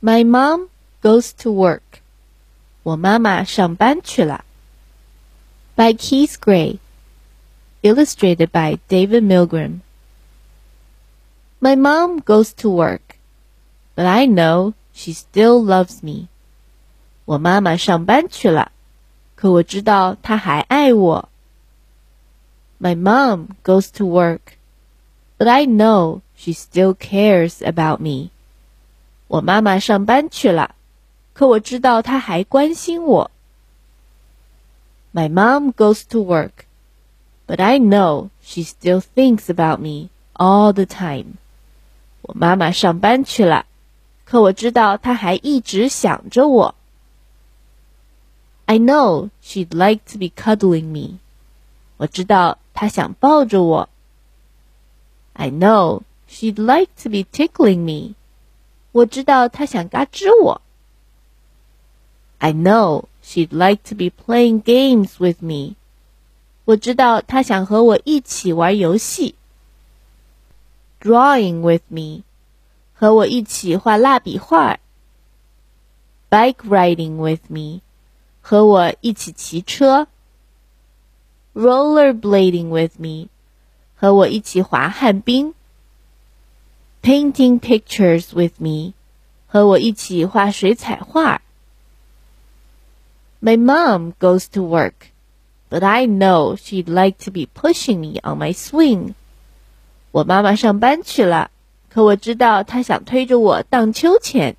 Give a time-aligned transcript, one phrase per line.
[0.00, 0.68] My mom
[1.02, 2.02] goes to work.
[2.84, 4.44] 我妈妈上班去了。
[5.76, 6.78] By Kes Gray.
[7.82, 9.80] Illustrated by David Milgram.
[11.60, 13.18] My mom goes to work,
[13.96, 16.28] but I know she still loves me.
[17.24, 18.70] 我妈妈上班去了，
[19.34, 21.28] 可我知道她还爱我。
[22.80, 24.56] My mom goes to work,
[25.36, 28.30] but I know she still cares about me.
[29.28, 30.74] 我妈妈上班去了，
[31.34, 33.30] 可我知道她还关心我。
[35.12, 36.64] My mom goes to work,
[37.46, 41.36] but I know she still thinks about me all the time.
[42.22, 43.66] 我妈妈上班去了，
[44.24, 46.74] 可我知道她还一直想着我。
[48.66, 51.18] I know she'd like to be cuddling me.
[51.96, 53.88] 我知道她想抱着我。
[55.32, 58.14] I know she'd like to be tickling me.
[58.91, 60.61] 我知道她想嘎吱我。
[62.37, 65.75] I know she'd like to be playing games with me.
[66.65, 69.35] 我知道她想和我一起玩游戏。
[71.01, 72.23] Drawing with me，
[72.93, 74.79] 和我一起画蜡笔画。
[76.29, 77.81] Bike riding with me，
[78.41, 80.07] 和我一起骑车。
[81.53, 83.27] Rollerblading with me，
[83.95, 85.53] 和我一起滑旱冰。
[87.01, 88.93] Painting pictures with me，
[89.47, 91.41] 和我一起画水彩画。
[93.41, 95.11] My mom goes to work,
[95.69, 99.15] but I know she'd like to be pushing me on my swing.
[100.11, 101.51] 我妈妈上班去了，
[101.89, 104.55] 可我知道她想推着我荡秋千。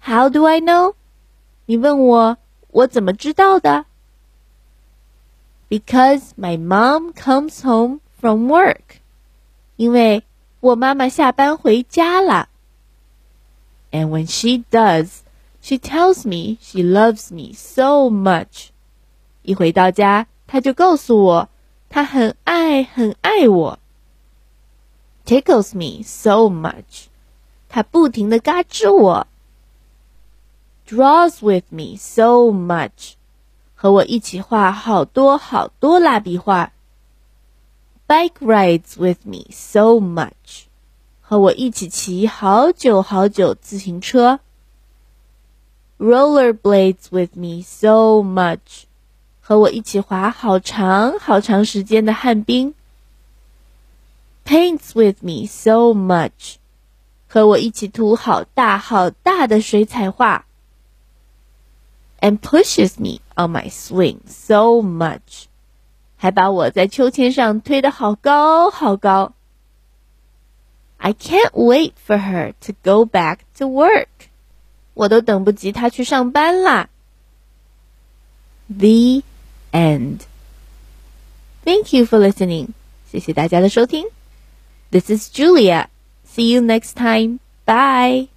[0.00, 0.94] How do I know？
[1.66, 2.38] 你问我，
[2.70, 3.84] 我怎么知道的？
[5.68, 9.00] Because my mom comes home from work，
[9.76, 10.22] 因为
[10.59, 12.49] 我妈妈下班回家了。
[13.91, 15.21] And when she does,
[15.61, 18.69] she tells me she loves me so much。
[19.41, 21.49] 一回到家，她就告诉我。
[21.89, 23.79] 她很爱很爱我
[25.25, 27.05] ，tickles me so much。
[27.67, 29.27] 她不停的嘎吱我
[30.87, 33.13] ，draws with me so much。
[33.73, 36.73] 和我一起画好多好多蜡笔画
[38.08, 40.64] ，bike rides with me so much。
[41.20, 44.40] 和我一起骑好久好久自行车，
[45.98, 48.84] roller blades with me so much。
[49.40, 52.74] 和我一起滑好长好长时间的旱冰，
[54.46, 56.56] paints with me so much，
[57.26, 60.46] 和我一起涂好大好大的水彩画，
[62.20, 65.44] and pushes me on my swing so much，
[66.18, 69.32] 还把我在秋千上推得好高好高。
[70.96, 74.06] I can't wait for her to go back to work，
[74.94, 76.88] 我都等不及她去上班啦。
[78.68, 79.22] The
[79.72, 80.20] end.
[81.64, 82.68] Thank you for listening.
[83.10, 84.06] 谢谢大家的收听。
[84.90, 85.88] This is Julia.
[86.26, 87.38] See you next time.
[87.66, 88.28] Bye.